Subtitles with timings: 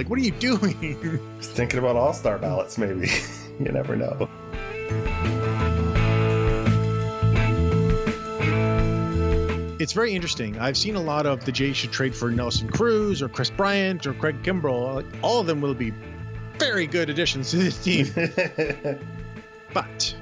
[0.00, 1.20] Like, what are you doing?
[1.36, 3.10] Just thinking about all star ballots, maybe.
[3.60, 4.30] you never know.
[9.78, 10.58] It's very interesting.
[10.58, 14.06] I've seen a lot of the Jays should trade for Nelson Cruz or Kris Bryant
[14.06, 14.94] or Craig Kimbrel.
[14.94, 15.92] Like, all of them will be
[16.58, 18.06] very good additions to this team.
[19.74, 20.16] but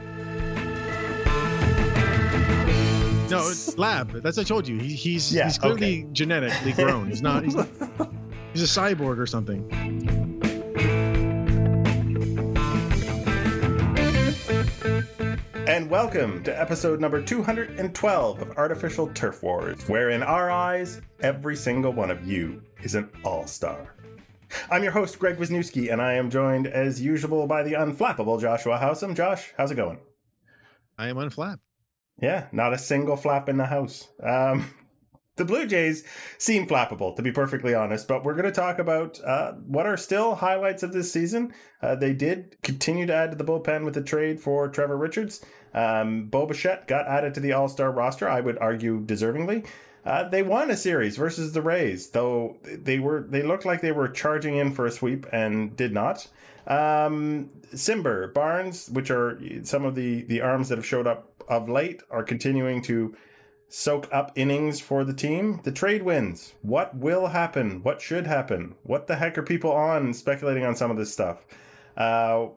[3.31, 4.11] no, it's lab.
[4.11, 4.79] That's what I told you.
[4.81, 6.06] He, he's Yeah, he's clearly okay.
[6.11, 7.06] genetically grown.
[7.08, 7.45] He's not.
[7.45, 7.68] He's not.
[8.58, 9.62] He's a cyborg or something.
[15.68, 21.54] And welcome to episode number 212 of Artificial Turf Wars, where in our eyes, every
[21.54, 23.94] single one of you is an all star.
[24.72, 28.76] I'm your host, Greg Wisniewski, and I am joined as usual by the unflappable Joshua
[28.76, 29.14] Howsam.
[29.14, 30.00] Josh, how's it going?
[30.98, 31.62] I am unflapped.
[32.20, 34.09] Yeah, not a single flap in the house.
[34.20, 34.69] Um,
[35.39, 36.05] the Blue Jays
[36.36, 39.97] seem flappable, to be perfectly honest, but we're going to talk about uh, what are
[39.97, 41.55] still highlights of this season.
[41.80, 45.45] Uh, they did continue to add to the bullpen with the trade for Trevor Richards.
[45.75, 49.67] Um, Bo Bichette got added to the All Star roster, I would argue deservingly.
[50.05, 53.92] Uh, they won a series versus the Rays, though they were they looked like they
[53.92, 56.27] were charging in for a sweep and did not.
[56.67, 61.69] Um, Cimber, Barnes, which are some of the the arms that have showed up of
[61.69, 63.14] late, are continuing to
[63.69, 65.61] soak up innings for the team.
[65.62, 66.55] The trade wins.
[66.62, 67.83] What will happen?
[67.83, 68.74] What should happen?
[68.83, 71.47] What the heck are people on speculating on some of this stuff?
[71.96, 72.48] Uh,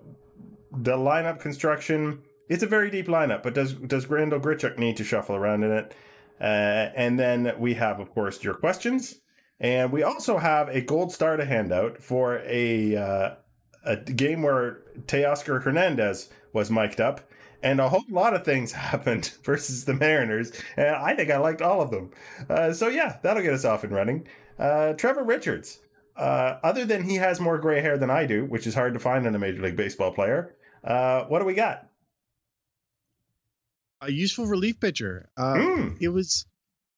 [0.71, 2.21] the lineup construction.
[2.47, 5.71] It's a very deep lineup, but does does Randal Grichuk need to shuffle around in
[5.71, 5.95] it?
[6.39, 9.21] Uh, and then we have, of course, your questions,
[9.59, 13.35] and we also have a gold star to hand out for a uh,
[13.85, 17.21] a game where Teoscar Hernandez was mic'd up,
[17.63, 21.61] and a whole lot of things happened versus the Mariners, and I think I liked
[21.61, 22.11] all of them.
[22.49, 24.27] Uh, so yeah, that'll get us off and running.
[24.59, 25.79] Uh, Trevor Richards,
[26.15, 28.99] uh, other than he has more gray hair than I do, which is hard to
[28.99, 31.87] find in a Major League Baseball player, uh, what do we got?
[34.01, 35.29] A useful relief pitcher.
[35.37, 35.97] Mm.
[36.01, 36.45] It was,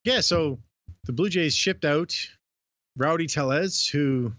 [0.05, 0.21] yeah.
[0.21, 0.59] So
[1.03, 2.15] the Blue Jays shipped out
[2.95, 4.31] Rowdy Tellez, who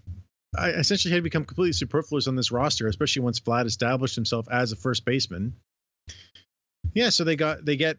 [0.57, 4.71] I essentially had become completely superfluous on this roster, especially once Vlad established himself as
[4.71, 5.55] a first baseman.
[6.95, 7.97] Yeah, so they got they get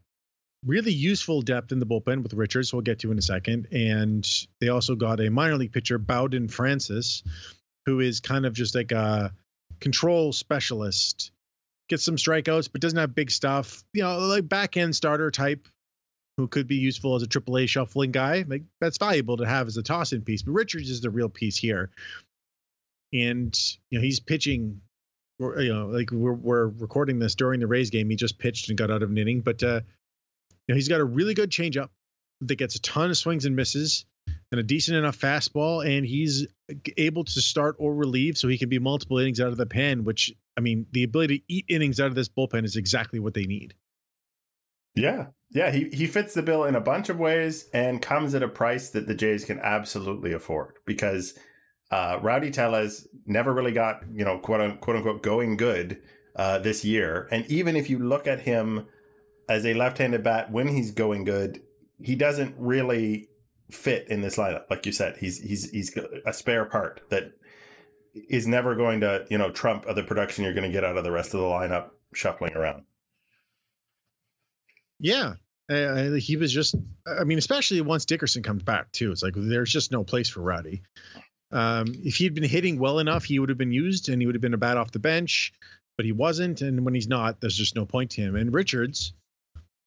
[0.65, 4.29] really useful depth in the bullpen with Richards, we'll get to in a second, and
[4.61, 7.23] they also got a minor league pitcher, Bowden Francis,
[7.85, 9.33] who is kind of just like a
[9.81, 11.31] control specialist.
[11.89, 13.85] Gets some strikeouts, but doesn't have big stuff.
[13.93, 15.69] You know, like back end starter type
[16.37, 18.45] who could be useful as a AAA shuffling guy.
[18.49, 20.43] Like that's valuable to have as a toss in piece.
[20.43, 21.91] But Richards is the real piece here.
[23.13, 23.57] And
[23.91, 24.81] you know, he's pitching
[25.39, 28.09] you know, like we're we're recording this during the Rays game.
[28.11, 29.81] He just pitched and got out of an inning, but uh
[30.67, 31.91] you know, he's got a really good changeup
[32.41, 34.05] that gets a ton of swings and misses
[34.51, 36.47] and a decent enough fastball, and he's
[36.97, 40.05] able to start or relieve, so he can be multiple innings out of the pen.
[40.05, 43.35] Which I mean, the ability to eat innings out of this bullpen is exactly what
[43.35, 43.75] they need.
[44.95, 45.27] Yeah.
[45.51, 48.49] Yeah, he, he fits the bill in a bunch of ways and comes at a
[48.49, 51.39] price that the Jays can absolutely afford because
[51.91, 56.03] uh, Rowdy Tellez never really got, you know, quote, un- quote unquote, going good
[56.35, 57.29] uh, this year.
[57.31, 58.87] And even if you look at him
[59.49, 61.63] as a left handed bat when he's going good,
[62.01, 63.29] he doesn't really
[63.71, 64.65] fit in this lineup.
[64.71, 67.33] Like you said, he's he's he's a spare part that
[68.15, 71.05] is never going to, you know, trump other production you're going to get out of
[71.05, 72.85] the rest of the lineup shuffling around.
[74.99, 75.35] Yeah.
[75.69, 76.77] Uh, he was just,
[77.07, 79.11] I mean, especially once Dickerson comes back too.
[79.11, 80.83] It's like there's just no place for Rowdy.
[81.53, 84.35] Um, if he'd been hitting well enough, he would have been used and he would
[84.35, 85.53] have been a bat off the bench,
[85.97, 86.61] but he wasn't.
[86.61, 88.37] And when he's not, there's just no point to him.
[88.37, 89.13] And Richards,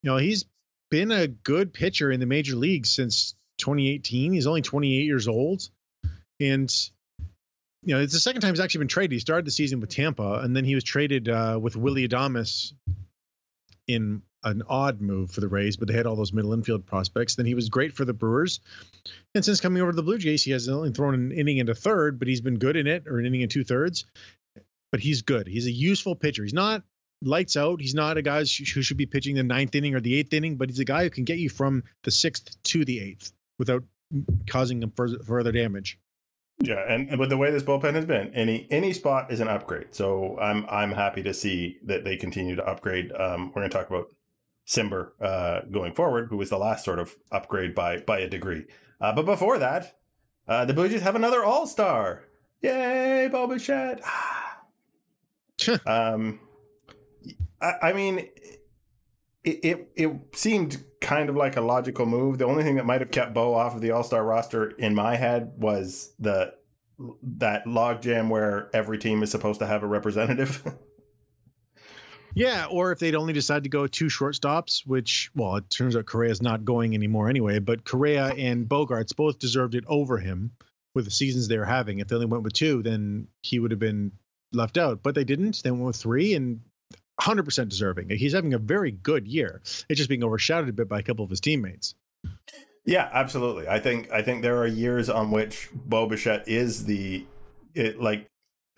[0.04, 0.46] you know, he's
[0.90, 4.34] been a good pitcher in the major leagues since 2018.
[4.34, 5.70] He's only 28 years old.
[6.40, 6.74] And,
[7.84, 9.12] you know, it's the second time he's actually been traded.
[9.12, 12.74] He started the season with Tampa and then he was traded uh, with Willy Adames
[13.88, 17.36] in an odd move for the Rays, but they had all those middle infield prospects.
[17.36, 18.60] Then he was great for the Brewers.
[19.36, 21.76] And since coming over to the Blue Jays, he has only thrown an inning into
[21.76, 24.06] third, but he's been good in it, or an inning and two thirds.
[24.92, 25.48] But he's good.
[25.48, 26.44] He's a useful pitcher.
[26.44, 26.84] He's not
[27.22, 27.82] lights out.
[27.82, 28.46] He's not a guy who
[28.82, 31.10] should be pitching the ninth inning or the eighth inning, but he's a guy who
[31.10, 33.84] can get you from the sixth to the eighth without
[34.48, 36.00] causing them further, damage.
[36.62, 39.96] Yeah, and with the way this bullpen has been, any any spot is an upgrade.
[39.96, 43.14] So I'm I'm happy to see that they continue to upgrade.
[43.14, 44.10] Um, we're going to talk about
[44.70, 48.66] Cimber uh, going forward, who was the last sort of upgrade by by a degree.
[49.02, 49.98] Uh, but before that,
[50.48, 52.26] uh, the Blue Jays have another All Star.
[52.62, 54.02] Yay, Bo Bichette.
[55.88, 56.40] um,
[57.60, 58.20] I, I mean,
[59.44, 62.38] it, it it seemed kind of like a logical move.
[62.38, 64.94] The only thing that might have kept Bo off of the All Star roster in
[64.94, 66.54] my head was the
[67.24, 70.64] that logjam where every team is supposed to have a representative.
[72.40, 76.06] yeah, or if they'd only decide to go two shortstops, which well, it turns out
[76.06, 77.60] Correa's not going anymore anyway.
[77.60, 80.52] But Correa and Bogaerts both deserved it over him
[80.96, 82.00] with the seasons they were having.
[82.00, 84.14] If they only went with two, then he would have been
[84.54, 85.04] left out.
[85.04, 85.62] But they didn't.
[85.64, 86.62] They went with three, and
[87.20, 88.10] 100% deserving.
[88.10, 89.62] He's having a very good year.
[89.64, 91.96] It's just being overshadowed a bit by a couple of his teammates.
[92.86, 93.68] Yeah, absolutely.
[93.68, 97.26] I think I think there are years on which Bo Bichette is the
[97.76, 98.26] it like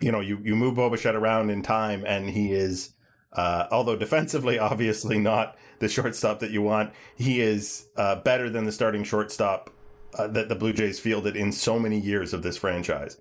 [0.00, 2.92] you know you you move Bo Bichette around in time and he is
[3.34, 8.64] uh, although defensively obviously not the shortstop that you want he is uh, better than
[8.64, 9.70] the starting shortstop
[10.18, 13.18] uh, that the Blue Jays fielded in so many years of this franchise.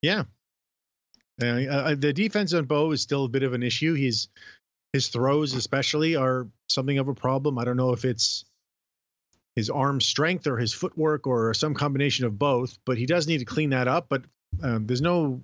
[0.00, 0.24] Yeah,
[1.40, 3.94] uh, the defense on Bo is still a bit of an issue.
[3.94, 4.28] He's
[4.92, 7.58] his throws, especially, are something of a problem.
[7.58, 8.44] I don't know if it's
[9.56, 13.38] his arm strength or his footwork or some combination of both, but he does need
[13.38, 14.06] to clean that up.
[14.08, 14.24] But
[14.62, 15.42] um, there's no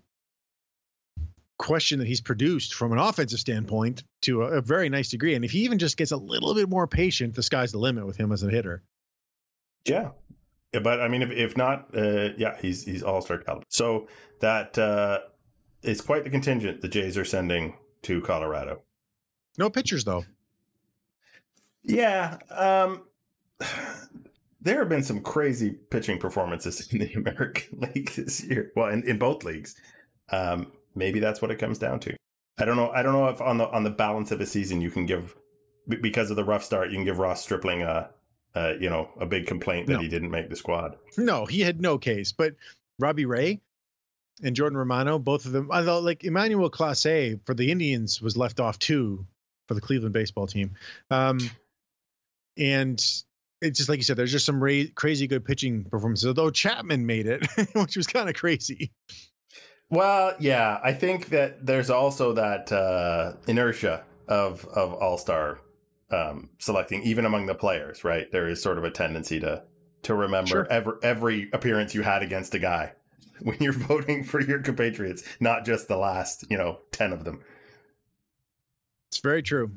[1.59, 5.35] question that he's produced from an offensive standpoint to a, a, very nice degree.
[5.35, 8.07] And if he even just gets a little bit more patient, the sky's the limit
[8.07, 8.83] with him as a hitter.
[9.85, 10.11] Yeah.
[10.73, 13.65] yeah but I mean, if, if not, uh, yeah, he's he's all star caliber.
[13.69, 14.07] So
[14.41, 15.19] that uh,
[15.83, 18.83] is quite the contingent the Jays are sending to Colorado.
[19.59, 20.25] No pitchers though.
[21.83, 23.03] Yeah, um,
[24.61, 28.73] there have been some crazy pitching performances in the American League this year.
[28.77, 29.75] Well, in, in both leagues.
[30.31, 32.17] Um, maybe that's what it comes down to.
[32.59, 32.91] I don't know.
[32.91, 35.35] I don't know if on the on the balance of a season you can give
[35.89, 38.11] because of the rough start you can give Ross Stripling a,
[38.55, 40.01] a you know a big complaint that no.
[40.01, 40.97] he didn't make the squad.
[41.17, 42.33] No, he had no case.
[42.33, 42.55] But
[42.99, 43.61] Robbie Ray
[44.43, 45.71] and Jordan Romano, both of them.
[45.71, 49.27] I thought like Emmanuel Clase for the Indians was left off too
[49.69, 50.75] for the Cleveland baseball team.
[51.11, 51.39] Um,
[52.57, 52.99] and
[53.61, 56.27] it's just like you said, there's just some ra- crazy good pitching performances.
[56.27, 58.91] Although Chapman made it, which was kind of crazy.
[59.91, 65.61] Well, yeah, I think that there's also that uh, inertia of of All Star
[66.11, 68.05] um, selecting, even among the players.
[68.05, 69.63] Right, there is sort of a tendency to
[70.03, 70.69] to remember sure.
[70.71, 72.93] every every appearance you had against a guy
[73.41, 77.43] when you're voting for your compatriots, not just the last, you know, ten of them.
[79.09, 79.73] It's very true.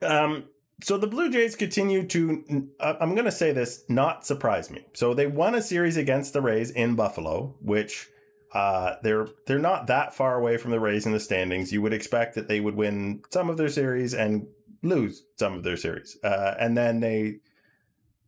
[0.00, 0.44] Um,
[0.82, 4.84] so the Blue Jays continue to, I'm going to say this, not surprise me.
[4.94, 8.08] So they won a series against the Rays in Buffalo, which
[8.54, 11.72] uh, they're they're not that far away from the Rays in the standings.
[11.72, 14.46] You would expect that they would win some of their series and
[14.82, 17.40] lose some of their series, uh, and then they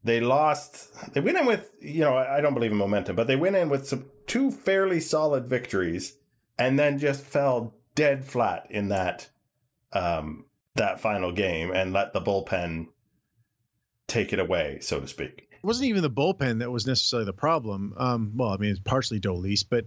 [0.02, 1.12] they lost.
[1.12, 3.68] They went in with you know I don't believe in momentum, but they went in
[3.68, 6.16] with some two fairly solid victories,
[6.58, 9.28] and then just fell dead flat in that
[9.92, 12.86] um, that final game and let the bullpen
[14.06, 15.48] take it away, so to speak.
[15.64, 17.94] It wasn't even the bullpen that was necessarily the problem.
[17.96, 19.86] Um, well, I mean, it's partially Dolis, but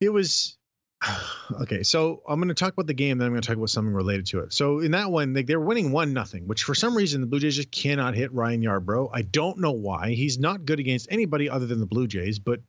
[0.00, 0.58] it was
[1.62, 1.82] okay.
[1.82, 3.94] So I'm going to talk about the game, then I'm going to talk about something
[3.94, 4.52] related to it.
[4.52, 7.26] So in that one, they, they were winning one nothing, which for some reason the
[7.26, 9.08] Blue Jays just cannot hit Ryan Yarbrough.
[9.14, 10.10] I don't know why.
[10.10, 12.60] He's not good against anybody other than the Blue Jays, but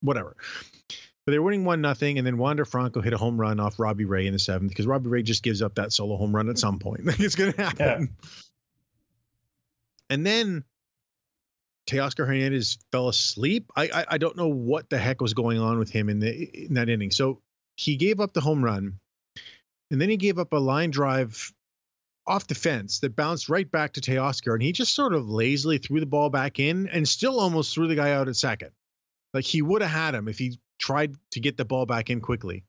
[0.00, 0.36] whatever.
[1.24, 4.04] But they're winning one nothing, and then Wander Franco hit a home run off Robbie
[4.04, 6.58] Ray in the seventh because Robbie Ray just gives up that solo home run at
[6.58, 7.02] some point.
[7.06, 7.78] it's going to happen.
[8.10, 8.28] Yeah.
[10.10, 10.64] And then
[11.86, 13.70] Teoscar Hernandez fell asleep.
[13.76, 16.64] I, I, I don't know what the heck was going on with him in the
[16.66, 17.10] in that inning.
[17.10, 17.40] So
[17.76, 18.98] he gave up the home run,
[19.90, 21.52] and then he gave up a line drive
[22.26, 25.78] off the fence that bounced right back to Teoscar, and he just sort of lazily
[25.78, 28.70] threw the ball back in and still almost threw the guy out at second.
[29.34, 32.20] Like he would have had him if he tried to get the ball back in
[32.20, 32.64] quickly.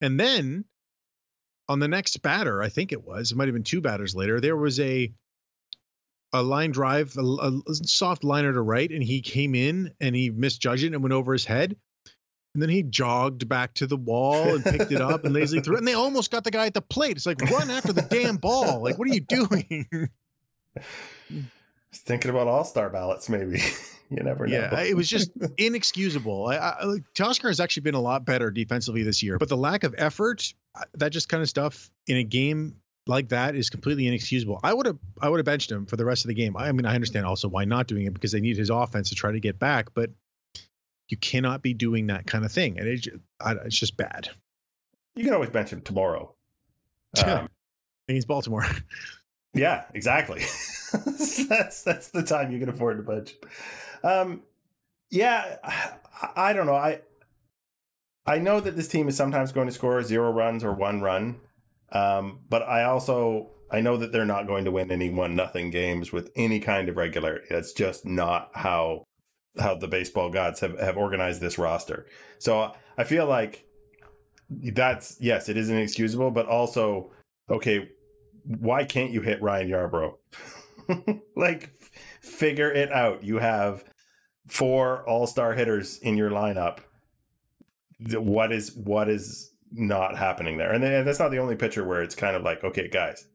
[0.00, 0.64] And then
[1.68, 4.40] on the next batter, I think it was, it might have been two batters later,
[4.40, 5.12] there was a
[6.34, 7.22] a line drive, a,
[7.66, 11.12] a soft liner to right, and he came in and he misjudged it and went
[11.12, 11.76] over his head.
[12.54, 15.74] And then he jogged back to the wall and picked it up and lazily threw
[15.74, 15.78] it.
[15.78, 17.16] And they almost got the guy at the plate.
[17.16, 18.80] It's like, run after the damn ball.
[18.80, 19.88] Like, what are you doing?
[21.92, 23.60] Thinking about all star ballots, maybe.
[24.10, 24.56] you never know.
[24.56, 26.46] Yeah, it was just inexcusable.
[26.46, 29.82] I, I, Teoscar has actually been a lot better defensively this year, but the lack
[29.82, 32.76] of effort, uh, that just kind of stuff in a game
[33.06, 34.60] like that is completely inexcusable.
[34.62, 36.56] I would have I would have benched him for the rest of the game.
[36.56, 39.10] I, I mean, I understand also why not doing it because they need his offense
[39.10, 40.10] to try to get back, but
[41.08, 43.06] you cannot be doing that kind of thing, and it,
[43.64, 44.30] it's just bad.
[45.14, 46.34] You can always bench him tomorrow.
[47.16, 47.48] Yeah, um,
[48.08, 48.66] he's Baltimore.
[49.56, 50.40] Yeah, exactly.
[51.48, 53.34] that's that's the time you can afford to bench.
[54.02, 54.42] Um,
[55.10, 55.92] yeah, I,
[56.34, 56.74] I don't know.
[56.74, 57.02] I
[58.26, 61.36] I know that this team is sometimes going to score zero runs or one run,
[61.92, 65.70] Um, but I also I know that they're not going to win any one nothing
[65.70, 67.46] games with any kind of regularity.
[67.50, 69.04] That's just not how
[69.58, 72.06] how the baseball gods have, have organized this roster.
[72.38, 73.64] So I feel like
[74.48, 77.12] that's yes, it is inexcusable, but also
[77.50, 77.88] okay,
[78.44, 81.20] why can't you hit Ryan Yarbrough?
[81.36, 81.70] like
[82.20, 83.24] figure it out.
[83.24, 83.84] You have
[84.46, 86.80] four all-star hitters in your lineup.
[87.98, 90.72] What is what is not happening there?
[90.72, 93.26] And that's not the only pitcher where it's kind of like, okay, guys,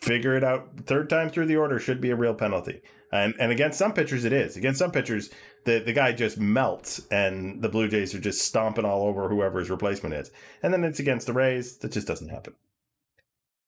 [0.00, 0.86] figure it out.
[0.86, 2.82] Third time through the order should be a real penalty.
[3.12, 4.56] And and against some pitchers it is.
[4.56, 5.30] Against some pitchers,
[5.64, 9.60] the, the guy just melts and the Blue Jays are just stomping all over whoever
[9.60, 10.30] his replacement is.
[10.62, 11.78] And then it's against the Rays.
[11.78, 12.54] That just doesn't happen.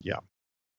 [0.00, 0.18] Yeah.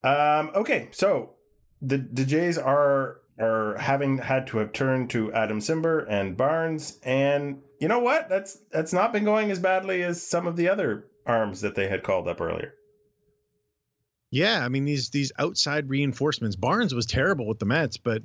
[0.04, 1.36] Um, okay, so
[1.82, 7.00] the the Jays are are having had to have turned to Adam Cimber and Barnes,
[7.04, 8.30] and you know what?
[8.30, 11.88] That's that's not been going as badly as some of the other arms that they
[11.88, 12.74] had called up earlier.
[14.32, 16.56] Yeah, I mean these these outside reinforcements.
[16.56, 18.24] Barnes was terrible with the Mets, but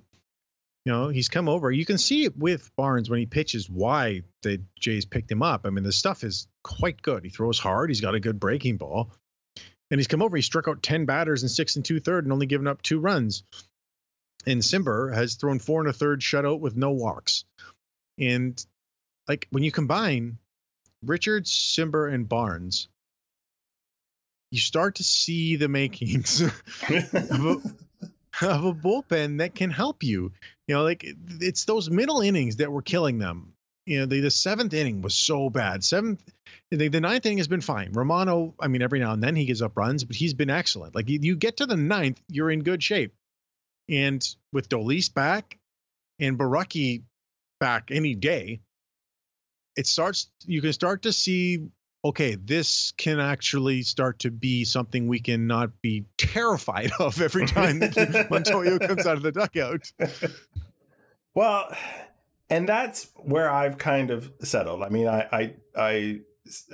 [0.84, 1.70] you know he's come over.
[1.70, 5.66] You can see it with Barnes when he pitches why the Jays picked him up.
[5.66, 7.24] I mean the stuff is quite good.
[7.24, 7.90] He throws hard.
[7.90, 9.12] He's got a good breaking ball,
[9.90, 10.36] and he's come over.
[10.36, 12.98] He struck out ten batters in six and two third, and only given up two
[12.98, 13.44] runs.
[14.46, 17.44] And Cimber has thrown four and a third shutout with no walks.
[18.18, 18.64] And
[19.28, 20.38] like when you combine
[21.04, 22.88] Richards, Cimber, and Barnes,
[24.50, 26.52] you start to see the makings of,
[26.90, 27.56] a,
[28.46, 30.32] of a bullpen that can help you.
[30.66, 31.04] You know, like
[31.40, 33.54] it's those middle innings that were killing them.
[33.86, 35.82] You know, the, the seventh inning was so bad.
[35.82, 36.22] Seventh,
[36.70, 37.92] the, the ninth inning has been fine.
[37.92, 40.94] Romano, I mean, every now and then he gives up runs, but he's been excellent.
[40.94, 43.12] Like you, you get to the ninth, you're in good shape.
[43.88, 45.58] And with Dolis back
[46.18, 47.02] and Borucki
[47.60, 48.60] back any day,
[49.76, 50.30] it starts.
[50.44, 51.68] You can start to see
[52.04, 57.46] okay, this can actually start to be something we can not be terrified of every
[57.46, 59.92] time that Montoyo comes out of the dugout.
[61.34, 61.74] Well,
[62.50, 64.82] and that's where I've kind of settled.
[64.82, 66.20] I mean, I, I, I,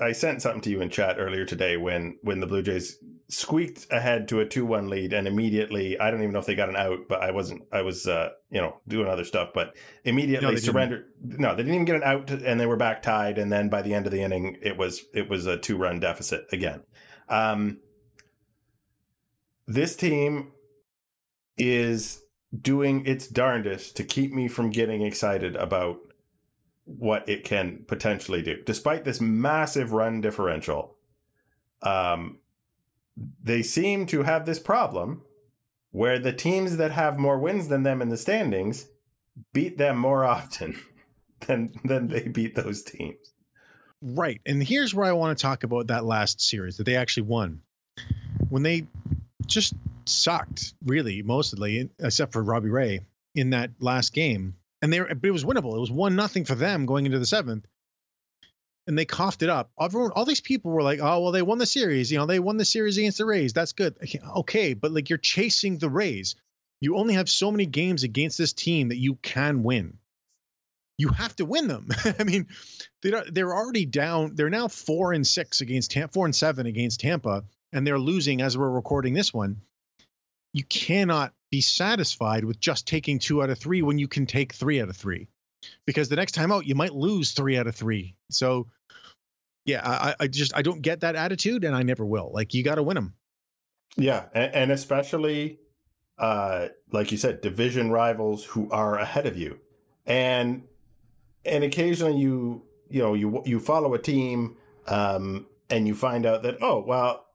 [0.01, 2.97] I sent something to you in chat earlier today when when the Blue Jays
[3.29, 6.55] squeaked ahead to a two one lead, and immediately I don't even know if they
[6.55, 7.63] got an out, but I wasn't.
[7.71, 11.07] I was uh, you know doing other stuff, but immediately no, surrendered.
[11.21, 11.41] Didn't.
[11.41, 13.37] No, they didn't even get an out, and they were back tied.
[13.37, 16.01] And then by the end of the inning, it was it was a two run
[16.01, 16.83] deficit again.
[17.29, 17.81] Um,
[19.67, 20.53] this team
[21.59, 22.23] is
[22.59, 25.99] doing its darndest to keep me from getting excited about
[26.97, 30.97] what it can potentially do, despite this massive run differential.
[31.83, 32.39] Um,
[33.43, 35.23] they seem to have this problem
[35.91, 38.87] where the teams that have more wins than them in the standings
[39.53, 40.79] beat them more often
[41.47, 43.33] than than they beat those teams.
[44.01, 44.41] Right.
[44.47, 47.61] And here's where I want to talk about that last series that they actually won.
[48.49, 48.87] When they
[49.47, 53.01] just sucked, really, mostly, except for Robbie Ray
[53.35, 54.55] in that last game.
[54.81, 55.77] And they were, but it was winnable.
[55.77, 57.67] It was one nothing for them going into the seventh
[58.89, 59.71] and they coughed it up.
[59.79, 62.11] Everyone, all these people were like, "Oh, well, they won the series.
[62.11, 63.53] You know, they won the series against the Rays.
[63.53, 63.97] That's good.
[64.37, 66.37] Okay, but like you're chasing the Rays.
[66.81, 69.99] You only have so many games against this team that you can win.
[70.97, 71.89] You have to win them.
[72.19, 72.47] I mean,
[73.03, 74.35] they're they're already down.
[74.37, 77.45] They're now four and six against Tampa, four and seven against Tampa,
[77.75, 79.61] and they're losing as we're recording this one.
[80.55, 84.53] You cannot be satisfied with just taking two out of three when you can take
[84.53, 85.29] three out of three
[85.87, 88.15] because the next time out you might lose three out of three.
[88.31, 88.69] So
[89.65, 92.31] yeah, I, I just I don't get that attitude, and I never will.
[92.33, 93.15] Like you got to win them.
[93.97, 95.59] Yeah, and, and especially
[96.19, 99.61] uh, like you said, division rivals who are ahead of you,
[100.07, 100.65] and
[101.45, 106.43] and occasionally you you know you you follow a team um, and you find out
[106.43, 107.27] that oh well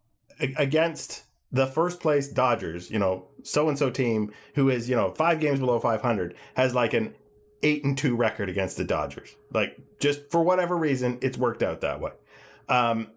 [0.58, 5.12] against the first place Dodgers, you know, so and so team who is, you know,
[5.12, 7.14] five games below 500 has like an
[7.62, 9.36] eight and two record against the Dodgers.
[9.52, 12.12] Like, just for whatever reason, it's worked out that way.
[12.68, 13.12] Um,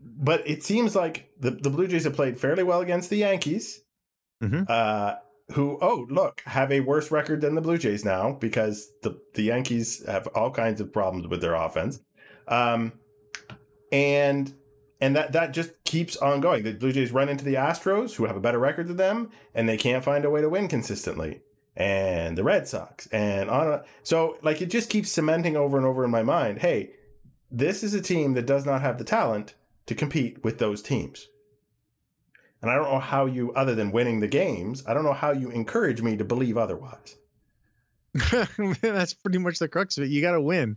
[0.00, 3.80] but it seems like the, the Blue Jays have played fairly well against the Yankees,
[4.42, 4.64] mm-hmm.
[4.68, 5.14] uh,
[5.52, 9.44] who, oh, look, have a worse record than the Blue Jays now because the, the
[9.44, 12.00] Yankees have all kinds of problems with their offense.
[12.46, 12.92] Um,
[13.90, 14.52] and
[15.00, 16.64] and that, that just keeps on going.
[16.64, 19.68] The Blue Jays run into the Astros, who have a better record than them, and
[19.68, 21.42] they can't find a way to win consistently.
[21.76, 23.82] And the Red Sox, and on.
[24.02, 26.90] So, like, it just keeps cementing over and over in my mind hey,
[27.50, 29.54] this is a team that does not have the talent
[29.86, 31.28] to compete with those teams.
[32.60, 35.30] And I don't know how you, other than winning the games, I don't know how
[35.30, 37.16] you encourage me to believe otherwise.
[38.82, 40.10] That's pretty much the crux of it.
[40.10, 40.76] You got to win.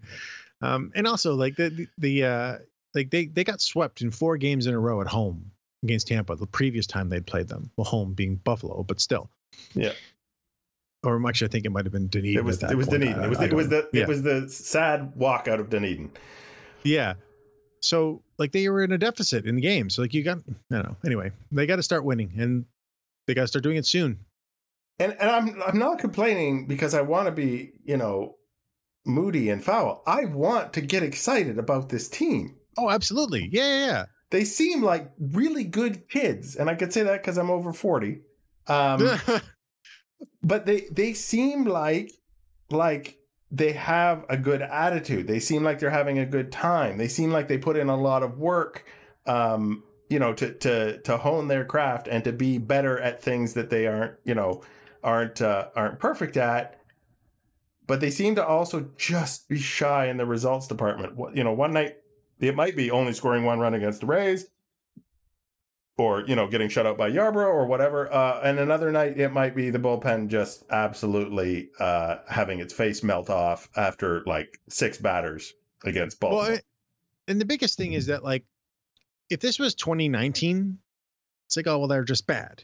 [0.61, 2.57] Um, and also, like the the uh,
[2.93, 5.51] like they they got swept in four games in a row at home
[5.83, 7.71] against Tampa the previous time they'd played them.
[7.77, 9.29] Well, home being Buffalo, but still.
[9.73, 9.93] Yeah.
[11.03, 12.37] Or actually, I think it might have been Dunedin.
[12.37, 13.01] It was it was point.
[13.01, 13.21] Dunedin.
[13.21, 14.03] I, it was I it was the yeah.
[14.03, 16.11] it was the sad walk out of Dunedin.
[16.83, 17.15] Yeah.
[17.81, 19.89] So like they were in a deficit in the game.
[19.89, 20.97] So like you got I don't know.
[21.05, 22.65] Anyway, they got to start winning and
[23.25, 24.19] they got to start doing it soon.
[24.99, 28.35] And and I'm I'm not complaining because I want to be, you know,
[29.03, 30.03] moody and foul.
[30.05, 32.57] I want to get excited about this team.
[32.77, 33.49] Oh, absolutely.
[33.51, 37.51] Yeah, yeah, They seem like really good kids, and I could say that because I'm
[37.51, 38.21] over forty.
[38.67, 39.19] Um,
[40.43, 42.11] but they they seem like
[42.69, 43.17] like
[43.51, 45.27] they have a good attitude.
[45.27, 46.97] They seem like they're having a good time.
[46.97, 48.85] They seem like they put in a lot of work.
[49.25, 53.53] Um, you know, to to to hone their craft and to be better at things
[53.53, 54.61] that they aren't, you know,
[55.03, 56.77] aren't uh, aren't perfect at.
[57.87, 61.15] But they seem to also just be shy in the results department.
[61.15, 61.97] What you know, one night
[62.41, 64.47] it might be only scoring one run against the Rays,
[65.97, 68.11] or you know, getting shut out by Yarbrough or whatever.
[68.11, 73.03] Uh, and another night it might be the bullpen just absolutely uh, having its face
[73.03, 75.53] melt off after like six batters
[75.85, 76.49] against Baltimore.
[76.49, 76.59] well,
[77.27, 78.43] and the biggest thing is that like
[79.29, 80.77] if this was 2019,
[81.47, 82.63] it's like oh well they're just bad.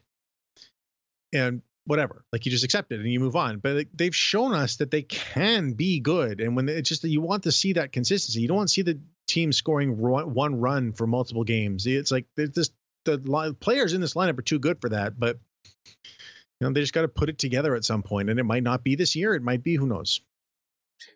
[1.33, 3.59] And whatever, like you just accept it and you move on.
[3.59, 7.09] But like, they've shown us that they can be good, and when it's just that
[7.09, 10.59] you want to see that consistency, you don't want to see the team scoring one
[10.59, 11.85] run for multiple games.
[11.85, 12.71] It's like this
[13.05, 15.37] the players in this lineup are too good for that, but
[15.85, 18.63] you know they just got to put it together at some point, and it might
[18.63, 19.35] not be this year.
[19.35, 20.21] It might be who knows.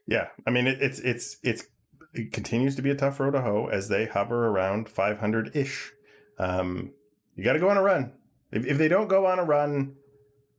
[0.07, 1.65] Yeah, I mean it, it's it's it's
[2.13, 5.91] it continues to be a tough road to hoe as they hover around 500 ish.
[6.37, 6.91] Um,
[7.35, 8.13] you got to go on a run.
[8.51, 9.95] If, if they don't go on a run,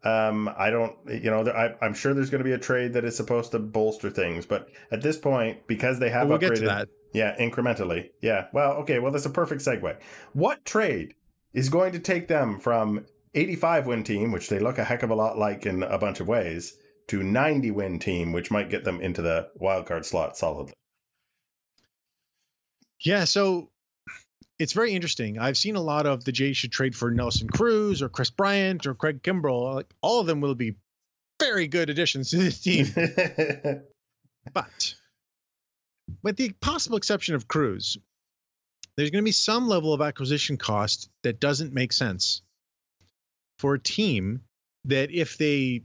[0.05, 0.97] um, I don't.
[1.09, 3.59] You know, I, I'm sure there's going to be a trade that is supposed to
[3.59, 6.89] bolster things, but at this point, because they have we'll upgraded, get to that.
[7.13, 8.47] yeah, incrementally, yeah.
[8.53, 9.97] Well, okay, well that's a perfect segue.
[10.33, 11.15] What trade
[11.53, 15.11] is going to take them from 85 win team, which they look a heck of
[15.11, 18.85] a lot like in a bunch of ways, to 90 win team, which might get
[18.85, 20.75] them into the wild card slot solidly.
[23.01, 23.72] Yeah, so
[24.59, 25.39] it's very interesting.
[25.39, 28.87] I've seen a lot of the Jays should trade for Nelson Cruz or Kris Bryant
[28.87, 29.75] or Craig Kimbrel.
[29.75, 30.77] Like all of them will be
[31.41, 32.87] very good additions to this team.
[34.55, 34.95] but
[36.23, 37.99] with the possible exception of Cruz,
[38.97, 42.43] there's going to be some level of acquisition cost that doesn't make sense
[43.59, 44.43] for a team
[44.85, 45.83] that if they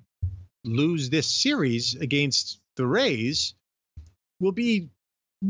[0.64, 3.54] lose this series against the Rays
[4.40, 4.90] will be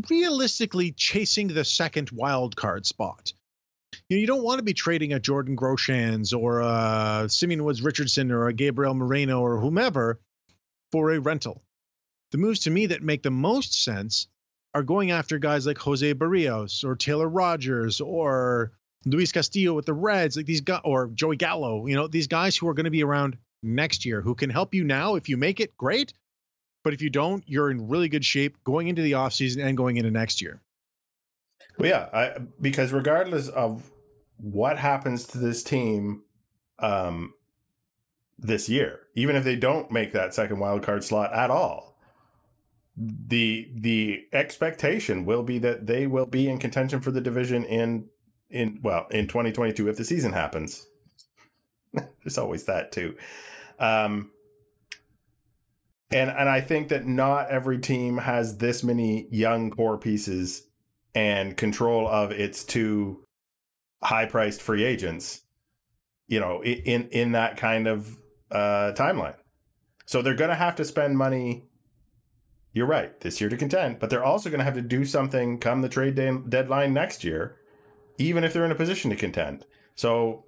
[0.09, 3.33] realistically chasing the second wild card spot.
[4.09, 7.81] You, know, you don't want to be trading a Jordan Groshans or a Simeon Woods
[7.81, 10.19] Richardson or a Gabriel Moreno or whomever
[10.91, 11.63] for a rental.
[12.31, 14.27] The moves to me that make the most sense
[14.73, 18.73] are going after guys like Jose Berrios or Taylor Rogers or
[19.05, 21.87] Luis Castillo with the Reds, like these guys, or Joey Gallo.
[21.87, 24.73] You know, these guys who are going to be around next year who can help
[24.73, 25.15] you now.
[25.15, 26.13] If you make it, great.
[26.83, 29.97] But if you don't, you're in really good shape going into the offseason and going
[29.97, 30.61] into next year.
[31.77, 33.91] Well, yeah, I, because regardless of
[34.37, 36.23] what happens to this team
[36.79, 37.33] um,
[38.39, 41.97] this year, even if they don't make that second wild card slot at all,
[42.97, 48.05] the the expectation will be that they will be in contention for the division in
[48.49, 50.87] in well in 2022 if the season happens.
[51.93, 53.15] There's always that too.
[53.79, 54.31] Um,
[56.11, 60.67] and and I think that not every team has this many young core pieces
[61.13, 63.23] and control of its two
[64.03, 65.41] high priced free agents,
[66.27, 68.17] you know, in in that kind of
[68.51, 69.35] uh, timeline.
[70.05, 71.65] So they're going to have to spend money.
[72.71, 75.57] You're right, this year to contend, but they're also going to have to do something
[75.57, 77.57] come the trade day- deadline next year,
[78.19, 79.65] even if they're in a position to contend.
[79.95, 80.45] So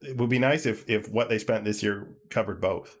[0.00, 2.99] it would be nice if if what they spent this year covered both.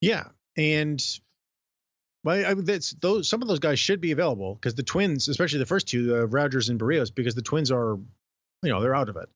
[0.00, 1.02] Yeah, and
[2.24, 3.28] well, I, that's those.
[3.28, 6.26] Some of those guys should be available because the Twins, especially the first two, uh,
[6.26, 7.98] Rogers and Berrios, because the Twins are,
[8.62, 9.28] you know, they're out of it,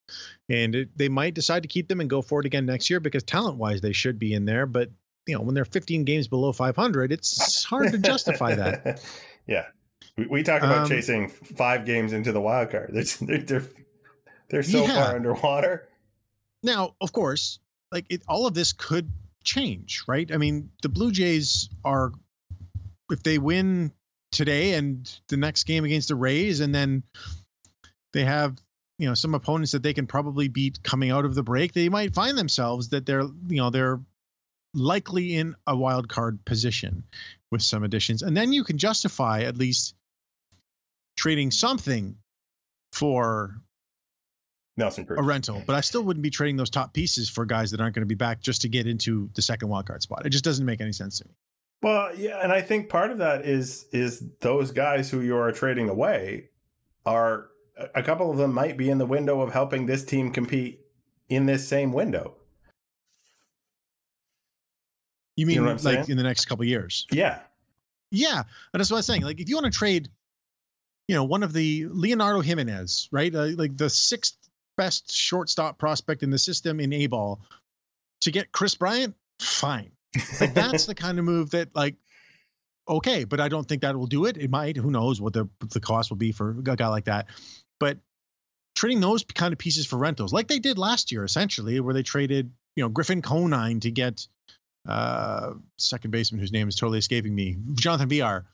[0.49, 3.01] and it, they might decide to keep them and go for it again next year
[3.01, 4.67] because talent-wise they should be in there.
[4.67, 4.91] But
[5.27, 9.03] you know, when they're 15 games below 500, it's hard to justify that.
[9.47, 9.67] yeah,
[10.19, 12.91] we, we talk about Um, chasing five games into the wild card.
[12.93, 13.63] They're they're
[14.51, 14.95] they're so Yeah.
[14.95, 15.89] far underwater.
[16.63, 17.59] Now, of course,
[17.93, 19.11] like it, all of this could
[19.45, 20.31] change, right?
[20.33, 22.13] I mean, the Blue Jays are,
[23.11, 23.93] if they win
[24.33, 27.03] today and the next game against the Rays, and then
[28.13, 28.57] they have,
[28.99, 31.89] you know, some opponents that they can probably beat coming out of the break, they
[31.89, 34.01] might find themselves that they're, you know, they're
[34.75, 37.05] likely in a wild card position
[37.51, 39.95] with some additions, and then you can justify at least
[41.17, 42.17] trading something
[42.93, 43.55] for
[44.77, 45.19] Nelson Cruz.
[45.19, 47.95] a rental, but I still wouldn't be trading those top pieces for guys that aren't
[47.95, 50.27] going to be back just to get into the second wildcard spot.
[50.27, 51.35] It just doesn't make any sense to me.
[51.83, 55.53] Well, yeah, and I think part of that is is those guys who you are
[55.53, 56.49] trading away
[57.05, 57.49] are
[57.95, 60.81] a couple of them might be in the window of helping this team compete
[61.29, 62.37] in this same window.
[65.37, 66.05] You mean know like saying?
[66.09, 67.07] in the next couple of years?
[67.11, 67.41] Yeah.
[68.11, 69.23] Yeah, and that's what I was saying.
[69.23, 70.09] Like, if you want to trade,
[71.09, 74.37] you know, one of the Leonardo Jimenez, right, uh, like the sixth
[74.77, 77.41] best shortstop prospect in the system in A ball,
[78.23, 79.93] to get Kris Bryant, fine.
[80.41, 81.97] Like that's the kind of move that, like,
[82.89, 84.37] okay, but I don't think that will do it.
[84.37, 84.77] It might.
[84.77, 87.27] Who knows what the the cost will be for a guy like that?
[87.81, 87.99] But
[88.75, 92.03] trading those kind of pieces for rentals, like they did last year, essentially, where they
[92.03, 94.27] traded, you know, Griffin Conine to get
[94.87, 98.47] uh second baseman whose name is totally escaping me, Jonathan Villar.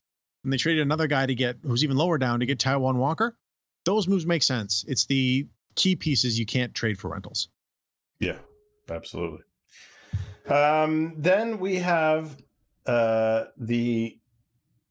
[0.45, 3.37] And they traded another guy to get who's even lower down to get Taijuan Walker.
[3.85, 4.85] Those moves make sense.
[4.89, 5.47] It's the
[5.81, 7.49] key pieces you can't trade for rentals.
[8.19, 8.37] Yeah,
[8.91, 9.41] absolutely.
[10.47, 12.37] Um, then we have
[12.85, 14.19] uh, the.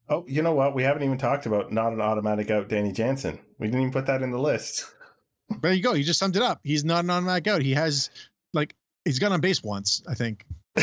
[0.08, 0.74] Oh, you know what?
[0.74, 3.38] We haven't even talked about not an automatic out Danny Jansen.
[3.58, 4.86] We didn't even put that in the list.
[5.62, 5.94] There you go.
[5.94, 6.60] You just summed it up.
[6.62, 7.60] He's not an automatic out.
[7.60, 8.08] He has
[8.52, 8.72] like
[9.04, 10.46] he's got on base once, I think.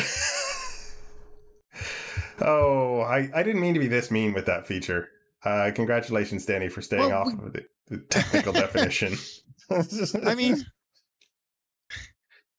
[2.42, 5.08] oh, I, I didn't mean to be this mean with that feature.
[5.44, 9.16] Uh, congratulations, Danny, for staying Well, off we- of the, the technical definition.
[10.26, 10.66] I mean,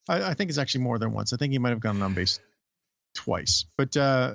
[0.08, 1.32] I, I think it's actually more than once.
[1.32, 2.40] I think he might have gone on base
[3.14, 4.34] twice, but uh,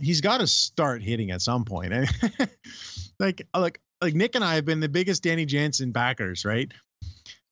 [0.00, 1.92] he's got to start hitting at some point.
[3.18, 6.70] like, like, like Nick and I have been the biggest Danny Jansen backers, right?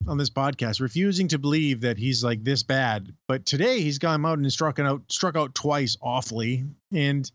[0.07, 3.13] On this podcast, refusing to believe that he's like this bad.
[3.27, 7.29] But today he's gone out and struck out, struck out twice awfully, and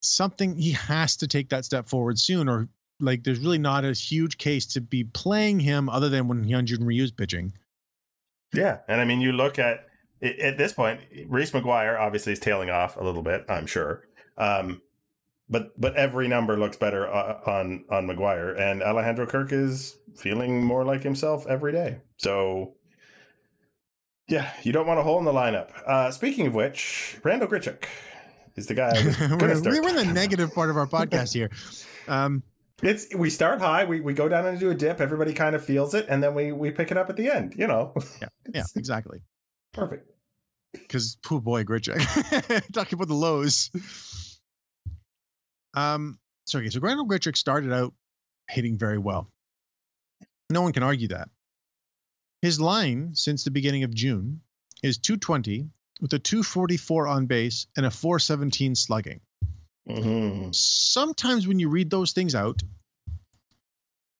[0.00, 2.68] something he has to take that step forward soon, or
[3.00, 6.86] like there's really not a huge case to be playing him other than when Hyunjin
[6.86, 7.52] Ryu's pitching.
[8.52, 9.86] Yeah, and I mean, you look at
[10.22, 13.44] at this point, Reese McGuire obviously is tailing off a little bit.
[13.48, 14.04] I'm sure,
[14.36, 14.82] um,
[15.48, 20.64] but but every number looks better uh, on on McGuire, and Alejandro Kirk is feeling
[20.64, 21.98] more like himself every day.
[22.16, 22.74] So,
[24.28, 25.70] yeah, you don't want a hole in the lineup.
[25.86, 27.84] Uh, speaking of which, Randal Grichuk
[28.56, 28.90] is the guy.
[28.96, 31.50] I was gonna we're, we're in the negative part of our podcast here.
[32.08, 32.42] Um,
[32.82, 35.00] It's we start high, we, we go down and do a dip.
[35.00, 37.54] Everybody kind of feels it, and then we we pick it up at the end.
[37.56, 39.20] You know, yeah, yeah, exactly.
[39.72, 40.10] perfect.
[40.72, 41.98] Because poor boy Grichuk.
[42.72, 43.70] Talking about the lows.
[45.74, 47.92] Um, so okay, so Randal Grichuk started out
[48.48, 49.28] hitting very well.
[50.48, 51.28] No one can argue that.
[52.42, 54.40] His line since the beginning of June
[54.82, 55.68] is 220
[56.00, 59.20] with a 244 on base and a 417 slugging.
[59.88, 60.54] Mhm.
[60.54, 62.62] sometimes when you read those things out,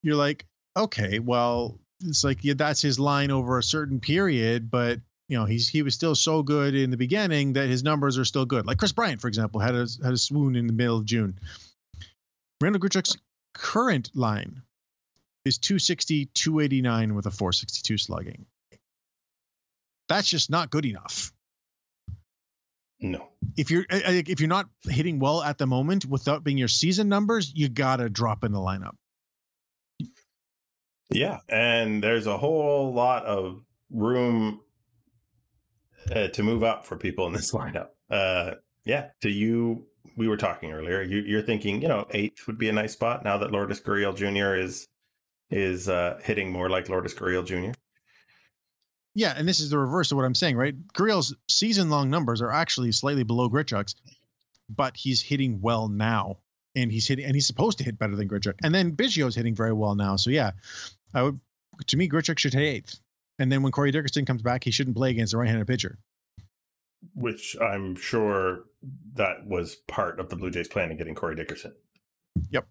[0.02, 5.00] you're like, okay, well, it's like yeah, that's his line over a certain period, but
[5.28, 8.24] you know, he's he was still so good in the beginning that his numbers are
[8.24, 8.66] still good.
[8.66, 11.38] Like Kris Bryant, for example, had a had a swoon in the middle of June.
[12.60, 13.16] Randal Grichuk's
[13.54, 14.62] current line
[15.44, 18.44] is 260, 289 with a 462 slugging.
[20.08, 21.32] That's just not good enough
[23.02, 23.28] No.
[23.56, 26.68] if you're uh, uh, if you're not hitting well at the moment without being your
[26.68, 28.94] season numbers, you gotta drop in the lineup.
[31.10, 34.60] Yeah, and there's a whole lot of room
[36.14, 37.88] uh, to move up for people in this lineup.
[38.10, 39.86] Uh, yeah, to you,
[40.16, 41.02] we were talking earlier.
[41.02, 44.16] You, you're thinking, you know, eighth would be a nice spot now that Lourdes Gurriel
[44.16, 44.54] Jr.
[44.60, 44.86] is
[45.50, 47.72] is uh, hitting more like Lourdes Gurriel Jr.
[49.14, 50.74] Yeah, and this is the reverse of what I'm saying, right?
[50.92, 53.96] Gurriel's season long numbers are actually slightly below Grichuk's,
[54.68, 56.38] but he's hitting well now,
[56.76, 58.54] and he's hitting and he's supposed to hit better than Grichuk.
[58.62, 60.52] And then Biggio's hitting very well now, so yeah,
[61.12, 61.40] I would
[61.88, 63.00] to me Grichuk should hit eighth,
[63.38, 65.98] and then when Corey Dickerson comes back, he shouldn't play against a right-handed pitcher.
[67.14, 68.64] Which I'm sure
[69.14, 71.72] that was part of the Blue Jays' plan in getting Corey Dickerson.
[72.50, 72.68] Yep.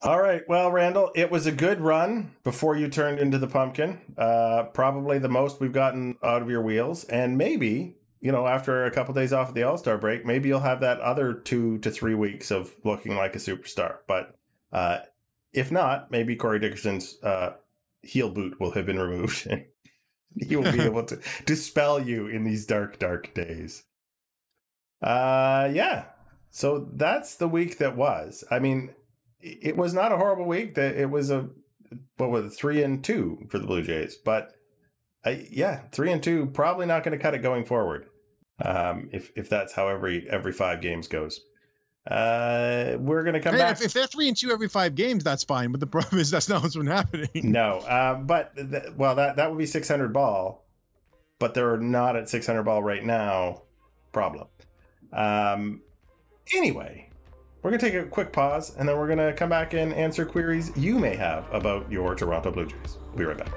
[0.00, 0.42] All right.
[0.48, 4.00] Well, Randal, it was a good run before you turned into the pumpkin.
[4.16, 7.02] Uh, probably the most we've gotten out of your wheels.
[7.04, 10.48] And maybe, you know, after a couple days off of the All Star break, maybe
[10.48, 13.96] you'll have that other two to three weeks of looking like a superstar.
[14.06, 14.36] But
[14.72, 15.00] uh,
[15.52, 17.54] if not, maybe Corey Dickerson's uh,
[18.02, 19.46] heel boot will have been removed.
[19.50, 19.64] and
[20.36, 23.82] he will be able to dispel you in these dark, dark days.
[25.02, 26.04] Uh, yeah.
[26.50, 28.44] So that's the week that was.
[28.48, 28.94] I mean,
[29.40, 30.74] it was not a horrible week.
[30.74, 31.48] That it was a
[32.16, 34.52] what was it, three and two for the Blue Jays, but
[35.24, 38.06] uh, yeah, three and two probably not going to cut it going forward.
[38.64, 41.40] Um, if if that's how every every five games goes.
[42.10, 43.76] Uh, we're gonna come Hey, back.
[43.76, 45.70] if, if they're three and two every five games, that's fine.
[45.72, 47.28] But the problem is that's not what's been happening.
[47.34, 50.64] no, uh, but th- well, that that would be 600 ball,
[51.38, 53.62] but they're not at 600 ball right now.
[54.12, 54.48] Problem.
[55.12, 55.82] Um,
[56.56, 57.07] anyway,
[57.68, 60.74] we're gonna take a quick pause, and then we're gonna come back and answer queries
[60.74, 62.96] you may have about your Toronto Blue Jays.
[63.08, 63.52] We'll be right back.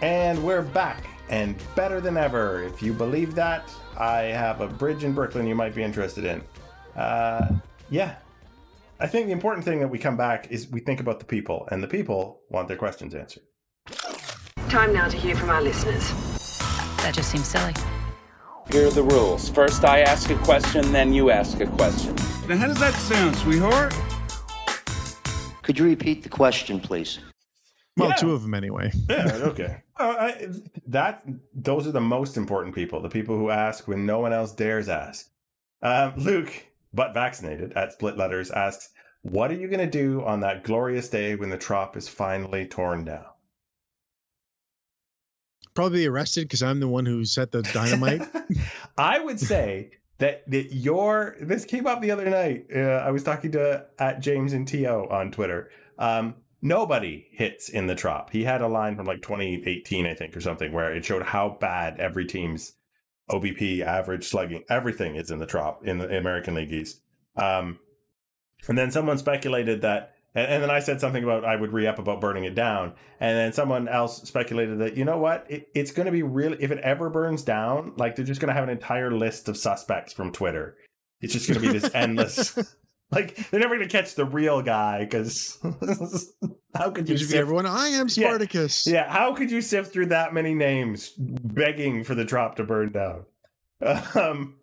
[0.00, 2.62] And we're back, and better than ever.
[2.62, 6.40] If you believe that, I have a bridge in Brooklyn you might be interested in.
[6.94, 7.48] Uh,
[7.90, 8.14] yeah.
[9.00, 11.66] I think the important thing that we come back is we think about the people,
[11.70, 13.42] and the people want their questions answered.
[14.68, 16.08] Time now to hear from our listeners.
[17.02, 17.74] That just seems silly.
[18.70, 19.48] Here are the rules.
[19.50, 22.14] First, I ask a question, then you ask a question.
[22.48, 23.94] Now, how does that sound, sweetheart?
[25.62, 27.18] Could you repeat the question, please?
[27.96, 28.14] Well, Yeah.
[28.16, 28.90] two of them anyway.
[29.10, 29.82] Yeah, okay.
[29.96, 30.48] Uh, I,
[30.86, 34.52] that those are the most important people, the people who ask when no one else
[34.52, 35.28] dares ask.
[35.82, 36.52] Um, Luke,
[36.94, 38.88] but vaccinated at Split Letters, asks,
[39.22, 42.66] "What are you going to do on that glorious day when the trop is finally
[42.66, 43.26] torn down?"
[45.74, 48.22] Probably arrested because I'm the one who set the dynamite.
[48.98, 52.66] I would say that that your this came up the other night.
[52.74, 55.70] Uh, I was talking to at James and To on Twitter.
[55.98, 58.30] Um, nobody hits in the trop.
[58.30, 61.56] He had a line from like 2018, I think, or something, where it showed how
[61.60, 62.74] bad every team's
[63.30, 67.00] OBP, average slugging, everything is in the trop in the American League East.
[67.36, 67.78] Um,
[68.68, 70.14] and then someone speculated that.
[70.34, 72.94] And, and then I said something about I would re up about burning it down.
[73.20, 75.46] And then someone else speculated that, you know what?
[75.48, 78.48] It, it's going to be really, if it ever burns down, like they're just going
[78.48, 80.76] to have an entire list of suspects from Twitter.
[81.20, 82.76] It's just going to be this endless.
[83.14, 85.58] like they're never going to catch the real guy because
[86.74, 87.66] how could you sift, everyone.
[87.66, 88.28] I am Yeah.
[88.28, 88.86] Spartacus.
[88.86, 92.92] yeah how could you sift through that many names begging for the trop to burn
[92.92, 93.24] down
[94.14, 94.56] um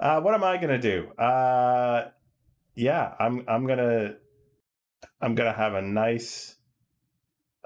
[0.00, 2.08] uh what am i gonna do uh
[2.74, 4.14] yeah i'm i'm gonna
[5.20, 6.56] i'm gonna have a nice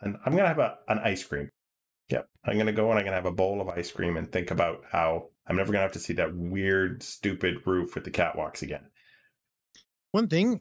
[0.02, 1.48] and i'm gonna have a, an ice cream
[2.10, 4.50] yep i'm gonna go and i'm gonna have a bowl of ice cream and think
[4.50, 8.62] about how i'm never gonna have to see that weird stupid roof with the catwalks
[8.62, 8.84] again
[10.12, 10.60] One thing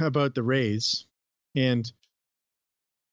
[0.00, 1.06] about the Rays
[1.54, 1.90] and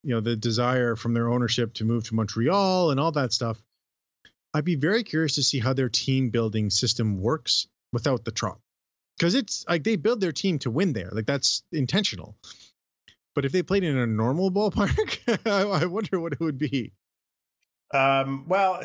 [0.03, 3.61] you know the desire from their ownership to move to Montreal and all that stuff.
[4.53, 8.61] I'd be very curious to see how their team building system works without the trop.
[9.17, 11.09] Because it's like they build their team to win there.
[11.11, 12.35] Like that's intentional.
[13.33, 15.45] But if they played in a normal ballpark,
[15.81, 16.93] I wonder what it would be.
[17.93, 18.81] Um, well,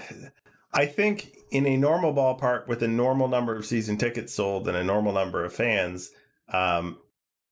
[0.72, 4.76] I think in a normal ballpark with a normal number of season tickets sold and
[4.76, 6.10] a normal number of fans,
[6.52, 6.98] um,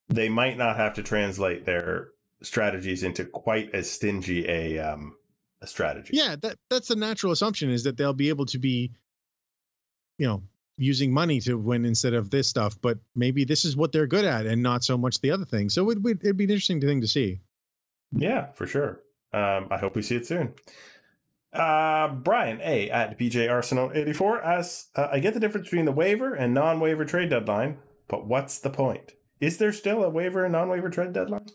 [0.09, 2.09] they might not have to translate their
[2.43, 5.17] strategies into quite as stingy a um,
[5.61, 6.11] a strategy.
[6.17, 8.93] Yeah, that that's the natural assumption is that they'll be able to be,
[10.19, 10.43] you know,
[10.77, 12.81] using money to win instead of this stuff.
[12.81, 15.69] But maybe this is what they're good at, and not so much the other thing.
[15.69, 17.41] So it would it'd be an interesting thing to see.
[18.13, 19.01] Yeah, for sure.
[19.33, 20.55] Um, I hope we see it soon.
[21.53, 25.93] Uh, Brian A at BJ Arsenal 84 asks, uh, I get the difference between the
[25.93, 29.12] waiver and non waiver trade deadline, but what's the point?
[29.40, 31.47] Is there still a waiver and non waiver trade deadline?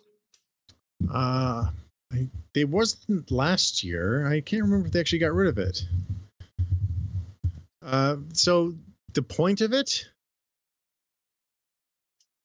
[1.11, 1.69] Uh,
[2.11, 4.25] I, they wasn't last year.
[4.27, 5.83] I can't remember if they actually got rid of it.
[7.83, 8.73] Uh, so
[9.13, 10.05] the point of it.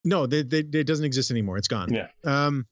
[0.05, 1.59] No, they, they, it doesn't exist anymore.
[1.59, 1.93] It's gone.
[1.93, 2.09] Yeah.
[2.25, 2.67] Um,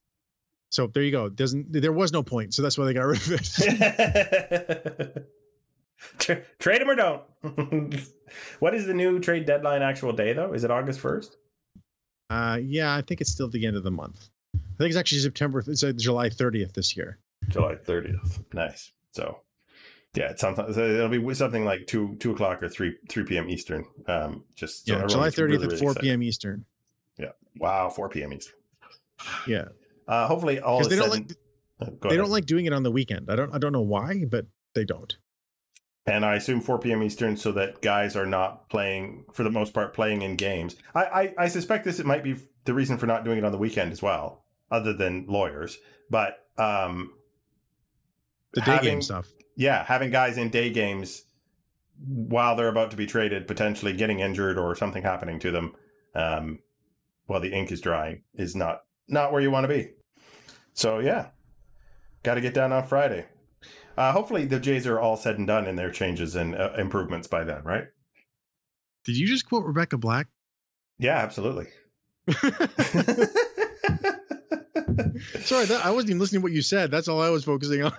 [0.70, 1.28] so there you go.
[1.28, 5.26] Doesn't there was no point, so that's why they got rid of it.
[6.18, 7.22] Tra- trade him or don't.
[8.60, 10.52] what is the new trade deadline actual day though?
[10.52, 11.36] Is it August first?
[12.30, 14.28] Uh, yeah, I think it's still the end of the month.
[14.54, 15.62] I think it's actually September.
[15.66, 17.18] It's uh, July 30th this year.
[17.48, 18.42] July thirtieth.
[18.52, 18.90] Nice.
[19.12, 19.40] So,
[20.14, 23.48] yeah, it's sometimes it'll be something like two two o'clock or three three p.m.
[23.48, 23.86] Eastern.
[24.08, 26.00] Um, just so yeah, July everyone's 30th really, at 4 excited.
[26.02, 26.22] p.m.
[26.22, 26.64] Eastern.
[27.18, 27.30] Yeah.
[27.58, 28.32] Wow, four p.m.
[28.32, 28.56] Eastern.
[29.46, 29.66] Yeah,
[30.08, 31.36] Uh, hopefully, all because they don't said like and-
[31.80, 32.18] uh, they ahead.
[32.18, 33.30] don't like doing it on the weekend.
[33.30, 35.16] I don't I don't know why, but they don't.
[36.06, 37.02] And I assume 4 p.m.
[37.02, 40.76] Eastern, so that guys are not playing for the most part playing in games.
[40.94, 43.52] I, I, I suspect this it might be the reason for not doing it on
[43.52, 45.78] the weekend as well, other than lawyers.
[46.10, 47.12] But um,
[48.52, 49.28] The day having- game stuff.
[49.56, 51.22] yeah, having guys in day games
[52.06, 55.74] while they're about to be traded, potentially getting injured or something happening to them,
[56.14, 56.58] um,
[57.26, 59.90] while the ink is drying, is not not where you want to be.
[60.74, 61.28] So yeah,
[62.22, 63.24] got to get down on Friday.
[63.96, 67.26] Uh, hopefully, the Jays are all said and done in their changes and uh, improvements
[67.28, 67.86] by then, right?
[69.04, 70.28] Did you just quote Rebecca Black?
[70.98, 71.66] Yeah, absolutely.
[75.40, 76.90] Sorry, that, I wasn't even listening to what you said.
[76.90, 77.92] That's all I was focusing on.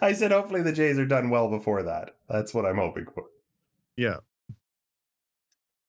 [0.00, 2.16] I said hopefully the Jays are done well before that.
[2.28, 3.24] That's what I'm hoping for.
[3.96, 4.16] yeah.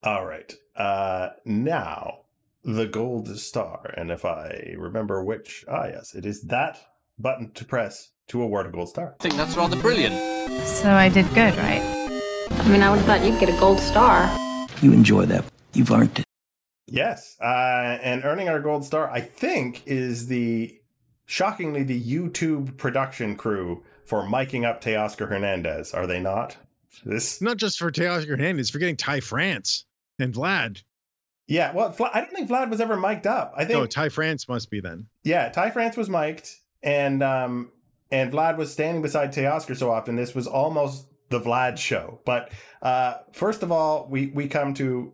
[0.03, 0.53] All right.
[0.75, 2.19] Uh now
[2.63, 3.93] the gold star.
[3.97, 6.77] And if I remember which ah yes, it is that
[7.19, 9.15] button to press to award a gold star.
[9.19, 10.15] I think that's rather brilliant.
[10.67, 11.81] So I did good, right?
[12.51, 14.29] I mean, I would have thought you'd get a gold star.
[14.81, 15.43] You enjoy that.
[15.73, 16.25] You've earned it.
[16.87, 17.35] Yes.
[17.41, 20.79] Uh and earning our gold star, I think, is the
[21.25, 26.57] shockingly the YouTube production crew for miking up Teoscar Hernandez, are they not?
[27.05, 29.85] This Not just for Teoscar Hernandez, for getting Ty France
[30.19, 30.83] and Vlad.
[31.47, 33.53] Yeah, well, I don't think Vlad was ever mic'd up.
[33.57, 35.07] I think No, Ty France must be then.
[35.23, 36.49] Yeah, Ty France was mic'd,
[36.83, 37.71] and um,
[38.11, 40.15] and Vlad was standing beside Teoscar so often.
[40.15, 42.19] This was almost the Vlad show.
[42.25, 45.13] But uh, first of all, we we come to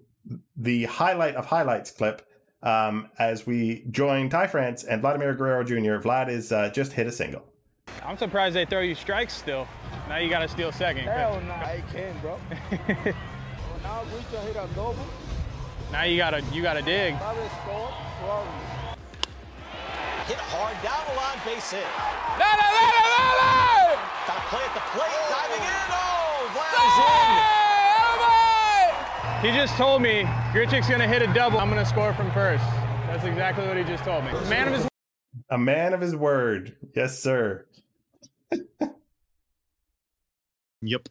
[0.57, 2.27] the highlight of highlights clip
[2.61, 6.01] um, as we join Ty France and Vladimir Guerrero Jr.
[6.05, 7.43] Vlad is uh, just hit a single.
[8.03, 9.67] I'm surprised they throw you strikes still.
[10.07, 11.03] Now you got to steal second.
[11.03, 12.39] Hell no, I can't, bro.
[12.71, 14.95] now we can hit a double.
[15.91, 17.15] Now you gotta you gotta dig.
[20.29, 20.37] Probably score.
[20.37, 21.85] Well, Hit hard down the line, base hit.
[22.37, 23.97] Lele, lele, lele!
[24.27, 25.89] Got to play at the plate, diving in.
[25.89, 26.97] Oh, Vlad is
[29.43, 29.49] in.
[29.51, 31.59] He just told me Grichuk's gonna hit a double.
[31.59, 32.63] I'm gonna score from first.
[33.07, 34.31] That's exactly what he just told me.
[34.49, 34.87] Man of his
[35.49, 37.65] A man of his word, yes, sir.
[40.81, 41.09] Yep.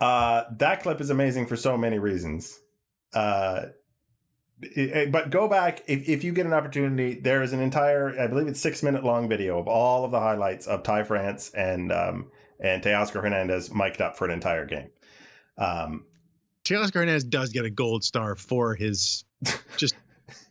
[0.00, 2.60] Uh, that clip is amazing for so many reasons.
[3.14, 3.74] Uh, it- it-
[5.10, 7.14] but go back if, if you get an opportunity.
[7.14, 10.20] There is an entire, I believe it's six minute long video of all of the
[10.20, 14.90] highlights of Ty France and um, and Teoscar Hernandez mic'd up for an entire game.
[15.56, 16.04] Um,
[16.64, 19.24] Teoscar Hernandez does get a gold star for his
[19.76, 19.94] just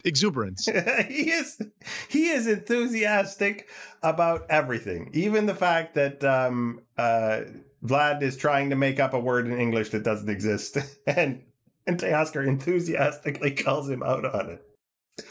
[0.04, 0.65] exuberance.
[1.08, 1.62] he is
[2.10, 3.67] he is enthusiastic
[4.04, 7.41] about everything, even the fact that um, uh,
[7.84, 11.43] Vlad is trying to make up a word in English that doesn't exist, and
[11.88, 15.26] and Teoscar enthusiastically calls him out on it.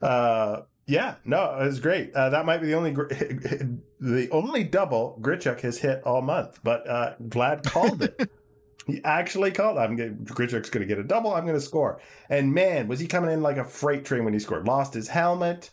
[0.00, 2.14] Uh, yeah, no, it was great.
[2.14, 3.08] Uh, that might be the only gr-
[4.00, 8.30] the only double Grichuk has hit all month, but uh, Vlad called it.
[8.86, 9.78] He actually called.
[9.78, 11.34] I'm getting Grichuk's going to get a double.
[11.34, 12.00] I'm going to score.
[12.28, 14.64] And man, was he coming in like a freight train when he scored?
[14.68, 15.70] Lost his helmet,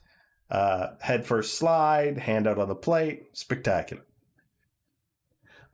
[0.49, 4.01] uh, head first slide, hand out on the plate, spectacular.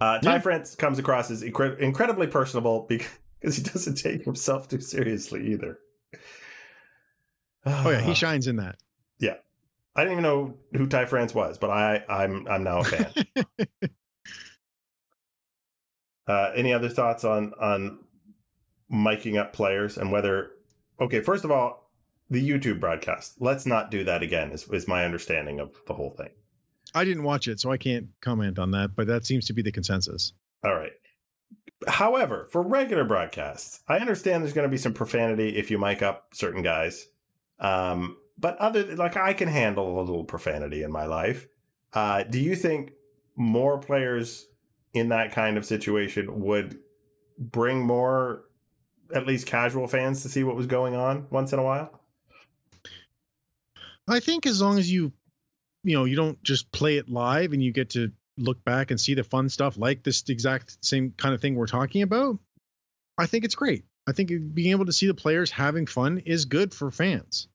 [0.01, 0.39] Uh, Ty Yeah.
[0.39, 3.07] France comes across as incre- incredibly personable because
[3.41, 5.80] he doesn't take himself too seriously either.
[7.65, 8.78] Oh yeah, he shines in that.
[9.19, 9.36] Yeah,
[9.95, 13.13] I didn't even know who Ty France was, but I I'm I'm now a fan.
[16.28, 17.99] uh, any other thoughts on on
[18.91, 20.52] miking up players and whether?
[20.99, 21.91] Okay, first of all,
[22.30, 23.36] the YouTube broadcast.
[23.39, 24.52] Let's not do that again.
[24.52, 26.30] Is is my understanding of the whole thing.
[26.93, 29.62] I didn't watch it, so I can't comment on that, but that seems to be
[29.62, 30.34] the consensus.
[30.63, 30.91] All right.
[31.87, 36.01] However, for regular broadcasts, I understand there's going to be some profanity if you mic
[36.01, 37.07] up certain guys.
[37.59, 41.47] Um, but other like I can handle a little profanity in my life.
[41.93, 42.91] Uh, do you think
[43.35, 44.47] more players
[44.93, 46.79] in that kind of situation would
[47.37, 48.45] bring more,
[49.13, 52.01] at least casual fans, to see what was going on once in a while?
[54.07, 55.11] I think as long as you,
[55.83, 58.99] you know, you don't just play it live and you get to look back and
[58.99, 62.39] see the fun stuff like this exact same kind of thing we're talking about,
[63.17, 63.86] I think it's great.
[64.08, 67.47] I think being able to see the players having fun is good for fans.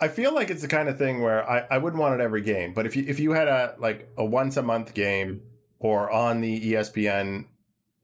[0.00, 2.42] I feel like it's the kind of thing where I, I wouldn't want it every
[2.42, 5.42] game, but if you if you had a like a once a month game
[5.78, 7.46] or on the ESPN,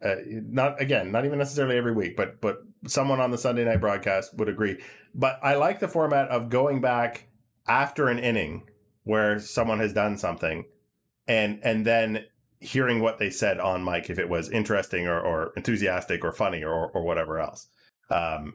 [0.05, 3.81] uh, not again, not even necessarily every week, but but someone on the Sunday night
[3.81, 4.81] broadcast would agree.
[5.15, 7.27] But I like the format of going back
[7.67, 8.69] after an inning
[9.05, 10.65] where someone has done something,
[11.31, 12.25] and and then
[12.59, 16.63] hearing what they said on mic if it was interesting or, or enthusiastic or funny
[16.65, 17.69] or or whatever else.
[18.11, 18.55] Um,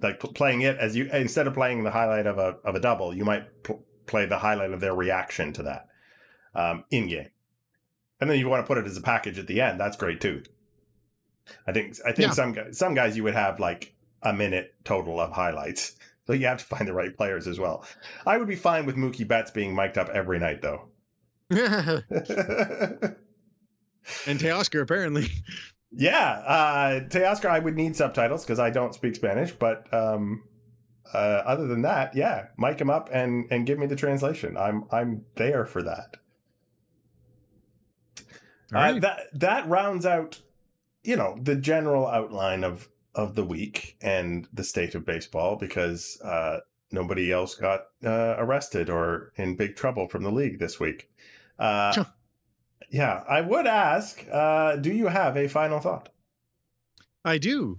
[0.00, 2.80] like pl- playing it as you instead of playing the highlight of a of a
[2.80, 5.86] double, you might pl- play the highlight of their reaction to that
[6.54, 7.30] um, in game,
[8.20, 9.78] and then you want to put it as a package at the end.
[9.80, 10.42] That's great too.
[11.66, 12.34] I think I think Yeah.
[12.34, 15.96] some guys some guys you would have like a minute total of highlights,
[16.26, 17.84] so you have to find the right players as well.
[18.24, 20.88] I would be fine with Mookie Betts being mic'd up every night though.
[24.26, 25.28] and Teoscar apparently.
[25.90, 29.52] Yeah, uh, Teoscar, I would need subtitles because I don't speak Spanish.
[29.52, 30.44] But um,
[31.12, 34.56] uh, other than that, yeah, mic him up and and give me the translation.
[34.56, 36.16] I'm I'm there for that.
[38.74, 40.40] All Uh, that that rounds out,
[41.02, 46.18] you know, the general outline of of the week and the state of baseball because
[46.24, 51.10] uh, nobody else got uh, arrested or in big trouble from the league this week.
[51.58, 52.06] Uh, Sure.
[52.90, 56.10] Yeah, I would ask uh, do you have a final thought?
[57.24, 57.78] I do.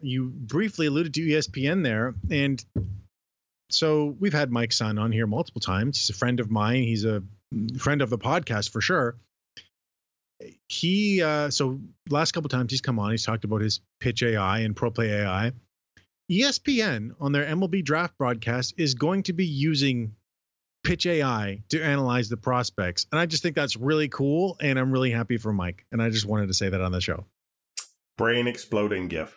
[0.00, 2.64] You briefly alluded to ESPN there, and
[3.70, 5.98] so we've had Mike Son on here multiple times.
[5.98, 6.82] He's a friend of mine.
[6.82, 7.22] He's a
[7.78, 9.16] friend of the podcast for sure.
[10.68, 14.60] He uh, so last couple times he's come on, he's talked about his pitch AI
[14.60, 15.52] and pro play AI.
[16.30, 20.14] ESPN on their MLB draft broadcast is going to be using
[20.82, 24.92] pitch AI to analyze the prospects, and I just think that's really cool, and I'm
[24.92, 25.84] really happy for Mike.
[25.92, 27.26] And I just wanted to say that on the show.
[28.16, 29.36] Brain exploding gif.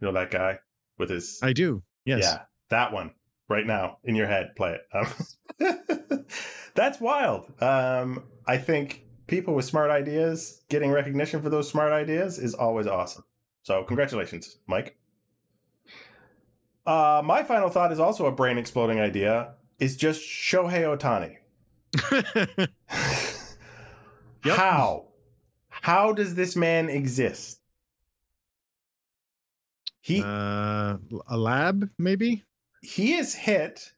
[0.00, 0.58] You know that guy
[0.98, 1.38] with his.
[1.42, 1.82] I do.
[2.04, 2.22] Yes.
[2.22, 3.12] Yeah, that one
[3.48, 4.54] right now in your head.
[4.56, 4.82] Play it.
[5.60, 6.26] Um,
[6.74, 7.50] that's wild.
[7.62, 12.86] Um, I think people with smart ideas getting recognition for those smart ideas is always
[12.86, 13.24] awesome.
[13.62, 14.96] So congratulations, Mike.
[16.86, 19.54] Uh, my final thought is also a brain exploding idea.
[19.78, 21.36] Is just Shohei Ohtani.
[24.46, 24.56] Yep.
[24.58, 25.04] How?
[25.68, 27.60] How does this man exist?
[30.00, 32.44] He uh, a lab, maybe.
[32.80, 33.92] he has hit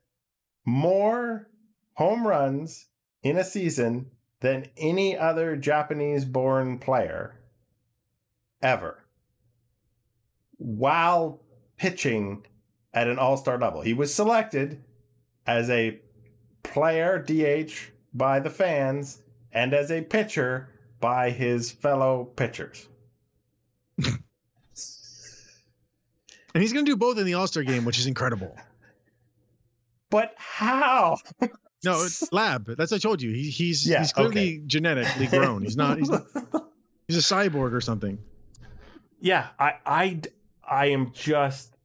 [0.65, 1.51] more
[1.95, 2.87] home runs
[3.23, 4.07] in a season
[4.41, 7.39] than any other Japanese born player
[8.63, 9.05] ever
[10.57, 11.43] while
[11.77, 12.47] pitching
[12.95, 13.83] at an all star level.
[13.83, 14.83] He was selected
[15.49, 15.99] as a
[16.63, 17.73] player DH
[18.13, 20.69] by the fans and as a pitcher
[21.01, 22.87] by his fellow pitchers.
[26.55, 28.57] And he's going to do both in the All Star game, which is incredible.
[30.11, 31.19] But how?
[31.85, 32.67] No, it's lab.
[32.67, 33.31] That's what I told you.
[33.31, 34.63] He, he's Yeah, he's clearly okay.
[34.67, 35.63] genetically grown.
[35.63, 35.99] He's not.
[35.99, 36.11] He's,
[37.07, 38.19] he's a cyborg or something.
[39.21, 40.21] Yeah, I I
[40.69, 41.77] I am just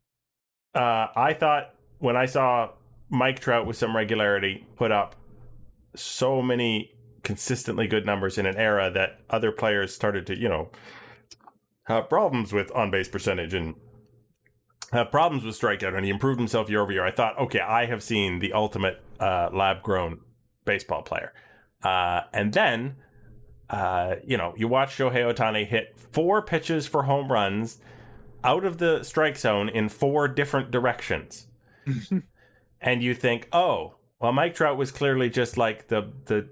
[0.74, 2.72] uh I thought when I saw
[3.14, 5.16] Mike Trout with some regularity put up
[5.96, 6.92] so many
[7.24, 10.72] consistently good numbers in an era that other players started to, you know,
[11.84, 13.76] have problems with on base percentage and
[14.92, 17.06] have problems with strikeout and he improved himself year over year.
[17.06, 20.20] I thought, okay, I have seen the ultimate uh, lab grown
[20.66, 21.34] baseball player.
[21.84, 22.96] Uh, and then
[23.70, 27.80] uh, you know, you watch Shohei Ohtani hit four pitches for home runs
[28.44, 31.48] out of the strike zone in four different directions.
[32.84, 36.50] and you think, oh, well, Mike Trout was clearly just like the the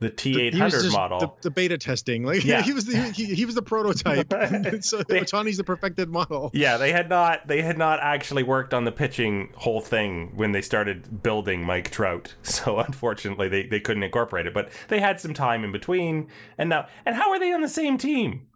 [0.00, 1.20] the T eight hundred model.
[1.20, 2.24] The, the beta testing.
[2.24, 2.60] Like Yeah.
[2.62, 4.28] he was the he, he was the prototype.
[4.82, 6.50] so Ohtani's the perfected model.
[6.52, 10.50] yeah, they had not they had not actually worked on the pitching whole thing when
[10.52, 12.34] they started building Mike Trout.
[12.42, 14.52] So unfortunately they, they couldn't incorporate it.
[14.54, 16.28] But they had some time in between.
[16.58, 18.48] And now and how are they on the same team?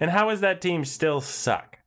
[0.00, 1.78] And how is that team still suck?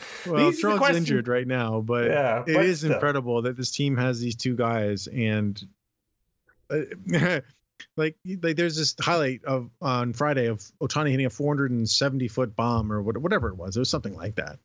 [0.26, 2.92] Well, These are the Trout's injured right now, but Yeah, it but is still.
[2.92, 5.60] incredible that this team has these two guys and
[6.70, 6.80] uh,
[7.96, 12.92] like like there's this highlight of on Friday of Ohtani hitting a 470 foot bomb
[12.92, 13.76] or whatever it was.
[13.76, 14.58] It was something like that.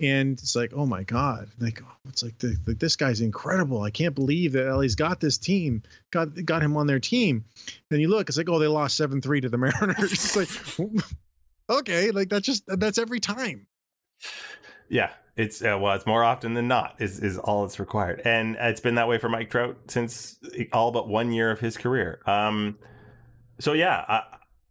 [0.00, 3.82] And it's like, oh my god, like it's like, the, like this guy's incredible.
[3.82, 5.82] I can't believe that LA's got this team,
[6.12, 7.44] got got him on their team.
[7.90, 10.12] Then you look, it's like, oh, they lost seven three to the Mariners.
[10.12, 10.48] it's like,
[11.68, 13.66] okay, like that's just that's every time.
[14.88, 18.56] Yeah, it's uh, well, it's more often than not is is all it's required, and
[18.58, 20.36] it's been that way for Mike Trout since
[20.72, 22.20] all but one year of his career.
[22.26, 22.78] Um,
[23.60, 24.22] so yeah, I,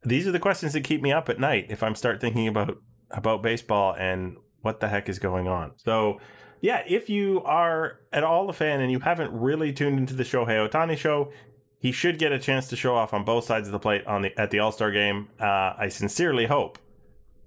[0.03, 2.77] these are the questions that keep me up at night if I'm start thinking about
[3.11, 5.71] about baseball and what the heck is going on.
[5.77, 6.19] So
[6.61, 10.23] yeah, if you are at all a fan and you haven't really tuned into the
[10.23, 11.31] Shohei Ohtani show,
[11.79, 14.23] he should get a chance to show off on both sides of the plate on
[14.23, 15.29] the at the All Star game.
[15.39, 16.79] Uh, I sincerely hope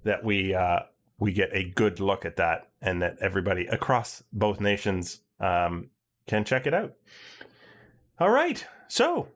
[0.03, 0.79] that we uh,
[1.21, 5.91] we get a good look at that and that everybody across both nations um,
[6.27, 6.95] can check it out.
[8.19, 9.27] All right, so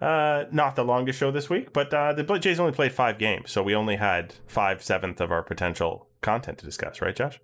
[0.00, 3.18] uh, not the longest show this week, but uh, the Blue Jays only played five
[3.18, 7.40] games, so we only had five seventh of our potential content to discuss, right, Josh?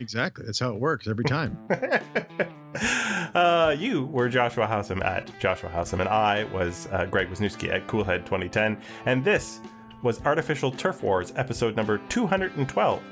[0.00, 0.44] Exactly.
[0.44, 1.58] That's how it works every time.
[3.34, 7.86] uh, you were Joshua Howsam at Joshua Howsam, and I was uh, Greg Wisniewski at
[7.86, 8.78] Coolhead 2010.
[9.06, 9.60] And this
[10.02, 13.02] was Artificial Turf Wars, episode number 212.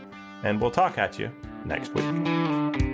[0.42, 1.30] And we'll talk at you
[1.64, 2.87] next week.